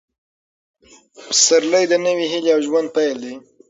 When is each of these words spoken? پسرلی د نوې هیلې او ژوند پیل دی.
پسرلی 1.27 1.85
د 1.89 1.93
نوې 2.05 2.25
هیلې 2.31 2.51
او 2.55 2.59
ژوند 2.67 2.87
پیل 2.95 3.17
دی. 3.23 3.35